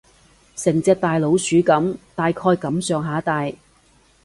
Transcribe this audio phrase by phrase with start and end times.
[0.55, 3.47] 成隻大老鼠噉，大概噉上下大